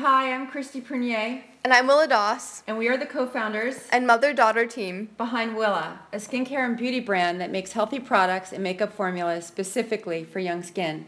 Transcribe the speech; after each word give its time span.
Hi, 0.00 0.32
I'm 0.32 0.46
Christy 0.46 0.80
Prunier, 0.80 1.42
And 1.62 1.74
I'm 1.74 1.86
Willa 1.86 2.08
Doss 2.08 2.62
and 2.66 2.78
we 2.78 2.88
are 2.88 2.96
the 2.96 3.04
co 3.04 3.26
founders 3.26 3.86
and 3.92 4.06
mother 4.06 4.32
daughter 4.32 4.64
team. 4.64 5.10
behind 5.18 5.54
Willa, 5.54 6.00
a 6.10 6.16
skincare 6.16 6.64
and 6.64 6.74
beauty 6.74 7.00
brand 7.00 7.38
that 7.38 7.50
makes 7.50 7.72
healthy 7.72 8.00
products 8.00 8.50
and 8.50 8.62
makeup 8.62 8.94
formulas 8.94 9.44
specifically 9.46 10.24
for 10.24 10.38
young 10.38 10.62
skin. 10.62 11.04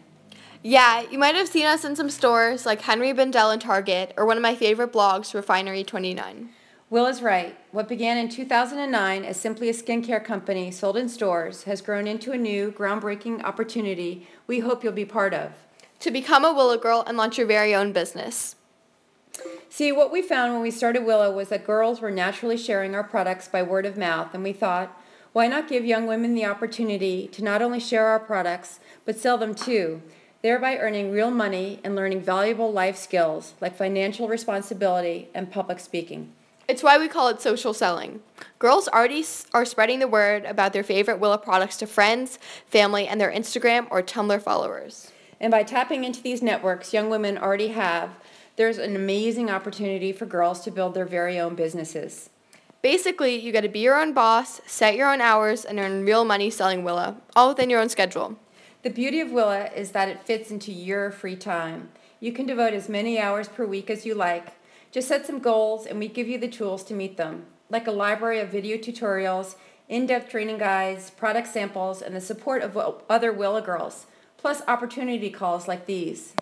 Yeah, 0.63 1.07
you 1.11 1.19
might 1.19 1.35
have 1.37 1.49
seen 1.49 1.65
us 1.65 1.87
in 1.87 1.97
some 1.97 2.11
stores 2.11 2.67
like 2.67 2.83
Henri 2.83 3.15
Bendel 3.15 3.49
and 3.49 3.63
Target, 3.63 4.13
or 4.19 4.27
one 4.27 4.37
of 4.37 4.43
my 4.43 4.55
favorite 4.55 4.93
blogs, 4.93 5.33
Refinery29. 5.33 6.49
Willa's 6.91 7.23
right. 7.23 7.57
What 7.71 7.89
began 7.89 8.19
in 8.19 8.29
2009 8.29 9.25
as 9.25 9.41
simply 9.41 9.71
a 9.71 9.73
skincare 9.73 10.23
company 10.23 10.71
sold 10.71 10.99
in 10.99 11.09
stores 11.09 11.63
has 11.63 11.81
grown 11.81 12.07
into 12.07 12.33
a 12.33 12.37
new, 12.37 12.71
groundbreaking 12.71 13.43
opportunity 13.43 14.29
we 14.47 14.61
hope 14.61 14.85
you'll 14.85 14.93
be 14.93 15.07
part 15.07 15.33
of. 15.33 15.53
To 16.01 16.11
become 16.11 16.45
a 16.45 16.53
Willa 16.53 16.77
girl 16.77 17.03
and 17.07 17.17
launch 17.17 17.39
your 17.39 17.47
very 17.47 17.75
own 17.75 17.95
business. 17.95 18.57
See, 19.83 19.91
what 19.91 20.13
we 20.13 20.23
found 20.23 20.53
when 20.53 20.63
we 20.63 20.71
started 20.71 21.05
Willa 21.05 21.33
was 21.33 21.49
that 21.49 21.67
girls 21.67 22.01
were 22.01 22.13
naturally 22.13 22.57
sharing 22.57 22.95
our 22.95 23.03
products 23.03 23.49
by 23.49 23.65
word 23.65 23.85
of 23.85 23.97
mouth, 23.97 24.33
and 24.33 24.45
we 24.45 24.53
thought, 24.53 24.97
why 25.33 25.49
not 25.49 25.67
give 25.67 25.85
young 25.85 26.07
women 26.07 26.37
the 26.37 26.45
opportunity 26.45 27.27
to 27.33 27.43
not 27.43 27.61
only 27.61 27.81
share 27.81 28.07
our 28.07 28.21
products, 28.21 28.79
but 29.05 29.19
sell 29.19 29.37
them 29.37 29.57
too, 29.57 30.01
thereby 30.41 30.77
earning 30.77 31.11
real 31.11 31.33
money 31.33 31.81
and 31.83 31.97
learning 31.97 32.21
valuable 32.21 32.73
life 32.73 32.97
skills 32.97 33.55
like 33.61 33.77
financial 33.77 34.29
responsibility 34.29 35.29
and 35.35 35.51
public 35.51 35.81
speaking. 35.81 36.31
It's 36.69 36.85
why 36.85 36.97
we 36.97 37.09
call 37.09 37.27
it 37.27 37.43
social 37.43 37.75
selling. 37.75 38.21
Girls 38.61 38.87
already 38.87 39.23
s- 39.23 39.47
are 39.53 39.65
spreading 39.65 39.99
the 39.99 40.07
word 40.07 40.45
about 40.45 40.73
their 40.73 40.85
favorite 40.85 41.19
Willa 41.19 41.39
products 41.39 41.77
to 41.79 41.89
friends, 41.89 42.39
family, 42.67 43.09
and 43.09 43.21
their 43.21 43.33
Instagram 43.33 43.89
or 43.91 44.01
Tumblr 44.01 44.41
followers. 44.43 45.11
And 45.41 45.51
by 45.51 45.65
tapping 45.65 46.05
into 46.05 46.23
these 46.23 46.41
networks 46.41 46.95
young 46.95 47.11
women 47.11 47.37
already 47.37 47.69
have, 47.71 48.11
there's 48.57 48.79
an 48.79 48.97
amazing 48.97 49.51
opportunity 49.51 50.13
for 50.13 50.27
girls 50.27 50.61
to 50.61 50.71
build 50.71 50.95
their 50.95 51.07
very 51.07 51.39
own 51.39 51.55
businesses. 51.55 52.31
Basically, 52.83 53.37
you 53.37 53.53
get 53.53 53.61
to 53.61 53.69
be 53.69 53.79
your 53.79 54.01
own 54.01 54.13
boss, 54.13 54.61
set 54.67 54.97
your 54.97 55.11
own 55.13 55.21
hours, 55.21 55.65
and 55.65 55.79
earn 55.79 56.05
real 56.05 56.25
money 56.25 56.51
selling 56.51 56.83
Willa, 56.83 57.17
all 57.37 57.51
within 57.51 57.71
your 57.71 57.81
own 57.81 57.89
schedule. 57.89 58.37
The 58.83 58.91
beauty 58.91 59.21
of 59.21 59.31
Willa 59.31 59.67
is 59.67 59.93
that 59.93 60.09
it 60.09 60.27
fits 60.27 60.51
into 60.51 60.73
your 60.73 61.13
free 61.13 61.37
time. 61.37 61.91
You 62.19 62.33
can 62.33 62.47
devote 62.47 62.75
as 62.75 62.89
many 62.89 63.21
hours 63.21 63.49
per 63.49 63.65
week 63.65 63.89
as 63.89 64.05
you 64.05 64.15
like. 64.15 64.55
Just 64.91 65.09
set 65.09 65.25
some 65.25 65.39
goals 65.39 65.87
and 65.87 65.99
we 65.99 66.09
give 66.09 66.29
you 66.29 66.39
the 66.39 66.49
tools 66.49 66.83
to 66.85 66.95
meet 66.95 67.17
them, 67.17 67.47
like 67.71 67.87
a 67.87 67.93
library 67.93 68.41
of 68.41 68.51
video 68.51 68.77
tutorials, 68.77 69.55
in-depth 69.89 70.29
training 70.29 70.59
guides, 70.59 71.11
product 71.11 71.47
samples, 71.47 72.03
and 72.03 72.17
the 72.17 72.21
support 72.21 72.63
of 72.63 72.77
other 73.09 73.33
Willa 73.33 73.63
girls, 73.63 74.07
plus 74.37 74.63
opportunity 74.67 75.31
calls 75.31 75.69
like 75.69 75.87
these. 75.87 76.33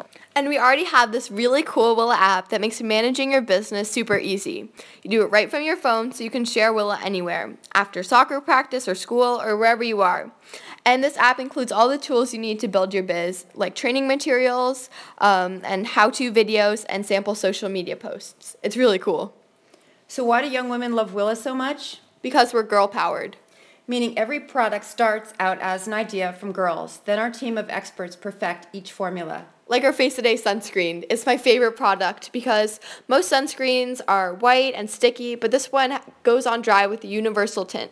And 0.41 0.49
we 0.49 0.57
already 0.57 0.85
have 0.85 1.13
this 1.13 1.31
really 1.31 1.63
cool 1.63 1.95
Willa 1.95 2.17
app 2.17 2.49
that 2.49 2.63
makes 2.63 2.81
managing 2.81 3.33
your 3.33 3.43
business 3.43 3.91
super 3.91 4.17
easy. 4.17 4.71
You 5.03 5.11
do 5.11 5.21
it 5.21 5.27
right 5.27 5.51
from 5.51 5.63
your 5.63 5.77
phone 5.77 6.13
so 6.13 6.25
you 6.25 6.31
can 6.31 6.47
share 6.47 6.73
Willa 6.73 6.99
anywhere, 7.05 7.59
after 7.75 8.03
soccer 8.03 8.41
practice 8.41 8.89
or 8.89 8.95
school 8.95 9.39
or 9.43 9.55
wherever 9.55 9.85
you 9.85 10.01
are. 10.01 10.33
And 10.83 11.05
this 11.05 11.19
app 11.19 11.41
includes 11.41 11.71
all 11.71 11.91
the 11.91 11.99
tools 11.99 12.33
you 12.33 12.41
need 12.41 12.59
to 12.61 12.69
build 12.69 12.95
your 12.95 13.03
biz, 13.03 13.45
like 13.55 13.75
training 13.75 14.09
materials 14.09 14.89
um, 15.19 15.61
and 15.63 15.89
how 15.89 16.09
to 16.09 16.33
videos 16.33 16.87
and 16.89 17.05
sample 17.05 17.35
social 17.35 17.69
media 17.69 17.95
posts. 17.95 18.57
It's 18.63 18.79
really 18.79 18.99
cool 18.99 19.35
So 20.09 20.25
why 20.25 20.41
do 20.41 20.49
young 20.49 20.71
women 20.71 20.95
love 20.95 21.13
Willa 21.13 21.37
so 21.37 21.55
much? 21.55 21.99
because 22.23 22.53
we're 22.53 22.63
girl 22.63 22.89
powered. 22.89 23.37
Meaning 23.91 24.17
every 24.17 24.39
product 24.39 24.85
starts 24.85 25.35
out 25.41 25.59
as 25.59 25.89
an 25.89 25.95
idea 25.95 26.33
from 26.35 26.53
girls. 26.53 27.01
Then 27.07 27.19
our 27.19 27.29
team 27.29 27.59
of 27.59 27.69
experts 27.69 28.15
perfect 28.15 28.69
each 28.73 28.93
formula. 28.93 29.47
Like 29.67 29.83
our 29.83 29.93
Face 29.93 30.15
Today 30.15 30.37
sunscreen. 30.37 31.05
It's 31.11 31.27
my 31.27 31.37
favorite 31.37 31.77
product 31.77 32.31
because 32.31 32.79
most 33.09 33.33
sunscreens 33.33 34.01
are 34.07 34.33
white 34.33 34.75
and 34.77 34.89
sticky, 34.89 35.35
but 35.35 35.51
this 35.51 35.73
one 35.73 35.99
goes 36.23 36.47
on 36.47 36.63
dry 36.63 36.87
with 36.87 37.03
a 37.03 37.09
universal 37.09 37.65
tint. 37.65 37.91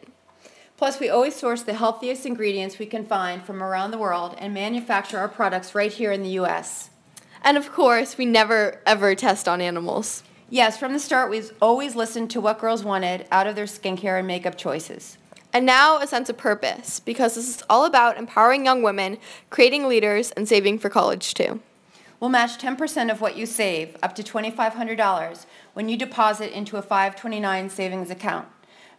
Plus, 0.76 1.00
we 1.00 1.08
always 1.08 1.34
source 1.34 1.62
the 1.62 1.74
healthiest 1.74 2.25
ingredients 2.25 2.78
we 2.78 2.86
can 2.86 3.04
find 3.04 3.42
from 3.42 3.60
around 3.60 3.91
the 3.91 3.98
world 3.98 4.36
and 4.38 4.54
manufacture 4.54 5.19
our 5.19 5.26
products 5.26 5.75
right 5.75 5.92
here 5.92 6.12
in 6.12 6.22
the 6.22 6.38
US. 6.42 6.91
And 7.42 7.56
of 7.56 7.72
course, 7.72 8.16
we 8.16 8.25
never 8.25 8.80
ever 8.86 9.16
test 9.16 9.48
on 9.48 9.60
animals. 9.60 10.22
Yes, 10.48 10.78
from 10.78 10.92
the 10.92 11.00
start, 11.00 11.28
we've 11.28 11.50
always 11.60 11.97
listened 11.97 12.30
to 12.30 12.41
what 12.41 12.60
girls 12.60 12.84
wanted 12.84 13.26
out 13.32 13.48
of 13.48 13.56
their 13.56 13.65
skincare 13.65 14.16
and 14.16 14.28
makeup 14.28 14.56
choices. 14.56 15.19
And 15.53 15.64
now 15.64 15.98
a 15.98 16.06
sense 16.06 16.28
of 16.28 16.36
purpose 16.36 17.00
because 17.00 17.34
this 17.34 17.48
is 17.48 17.62
all 17.70 17.84
about 17.84 18.19
empowering 18.19 18.64
young 18.64 18.82
women, 18.82 19.19
creating 19.50 19.88
leaders, 19.88 20.31
and 20.32 20.48
saving 20.48 20.78
for 20.78 20.91
college 20.91 21.34
too. 21.34 21.60
We'll 22.20 22.31
match 22.31 22.59
10% 22.59 23.10
of 23.10 23.20
what 23.20 23.36
you 23.36 23.47
save, 23.47 23.97
up 24.03 24.14
to 24.16 24.22
$2,500, 24.22 25.47
when 25.75 25.88
you 25.88 25.97
deposit 25.97 26.56
into 26.56 26.76
a 26.76 26.82
529 26.82 27.70
savings 27.70 28.10
account. 28.10 28.48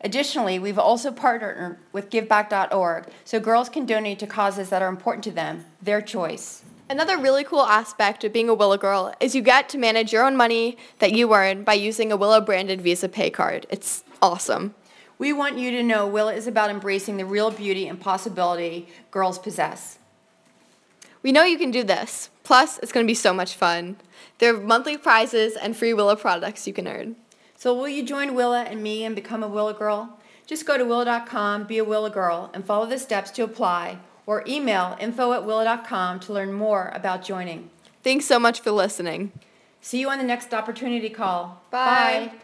Additionally, 0.01 0.57
we've 0.57 0.79
also 0.79 1.11
partnered 1.11 1.77
with 1.91 2.09
GiveBack.org 2.09 3.07
so 3.25 3.39
girls 3.39 3.67
can 3.67 3.85
donate 3.85 4.19
to 4.19 4.27
causes 4.27 4.69
that 4.69 4.81
are 4.81 4.87
important 4.87 5.25
to 5.25 5.31
them, 5.31 5.65
their 5.81 6.01
choice. 6.01 6.63
Another 6.89 7.17
really 7.17 7.43
cool 7.43 7.63
aspect 7.63 8.23
of 8.23 8.31
being 8.31 8.49
a 8.49 8.53
Willa 8.53 8.77
girl 8.77 9.13
is 9.19 9.35
you 9.35 9.41
get 9.41 9.67
to 9.69 9.77
manage 9.77 10.13
your 10.13 10.25
own 10.25 10.37
money 10.37 10.77
that 10.99 11.11
you 11.11 11.31
earn 11.33 11.63
by 11.63 11.73
using 11.73 12.11
a 12.11 12.17
Willa 12.17 12.39
branded 12.41 12.81
Visa 12.81 13.09
Pay 13.09 13.29
card. 13.29 13.67
It's 13.69 14.03
awesome. 14.21 14.73
We 15.19 15.33
want 15.33 15.57
you 15.57 15.69
to 15.71 15.83
know 15.83 16.07
Willa 16.07 16.33
is 16.33 16.47
about 16.47 16.69
embracing 16.69 17.17
the 17.17 17.25
real 17.25 17.51
beauty 17.51 17.87
and 17.87 17.99
possibility 17.99 18.87
girls 19.11 19.37
possess. 19.37 19.99
We 21.21 21.33
know 21.33 21.43
you 21.43 21.57
can 21.57 21.71
do 21.71 21.83
this. 21.83 22.29
Plus, 22.45 22.79
it's 22.79 22.93
going 22.93 23.05
to 23.05 23.11
be 23.11 23.13
so 23.13 23.33
much 23.33 23.55
fun. 23.55 23.97
There 24.37 24.55
are 24.55 24.59
monthly 24.59 24.97
prizes 24.97 25.57
and 25.57 25.75
free 25.75 25.93
Willa 25.93 26.15
products 26.15 26.65
you 26.65 26.73
can 26.73 26.87
earn. 26.87 27.17
So 27.57 27.75
will 27.75 27.89
you 27.89 28.01
join 28.01 28.33
Willa 28.33 28.63
and 28.63 28.81
me 28.81 29.03
and 29.03 29.13
become 29.13 29.43
a 29.43 29.47
Willa 29.49 29.73
girl? 29.73 30.17
Just 30.47 30.65
go 30.65 30.77
to 30.77 30.85
Willa.com, 30.85 31.65
be 31.65 31.77
a 31.77 31.83
Willa 31.83 32.09
girl, 32.09 32.49
and 32.53 32.65
follow 32.65 32.85
the 32.85 32.97
steps 32.97 33.29
to 33.31 33.43
apply, 33.43 33.99
or 34.25 34.45
email 34.47 34.95
info 35.01 35.33
at 35.33 35.45
Willa.com 35.45 36.21
to 36.21 36.33
learn 36.33 36.53
more 36.53 36.91
about 36.95 37.25
joining. 37.25 37.69
Thanks 38.01 38.25
so 38.25 38.39
much 38.39 38.61
for 38.61 38.71
listening. 38.71 39.33
See 39.81 39.99
you 39.99 40.09
on 40.09 40.17
the 40.17 40.23
next 40.23 40.53
opportunity 40.53 41.09
call. 41.09 41.61
Bye. 41.69 42.31
Bye. 42.31 42.39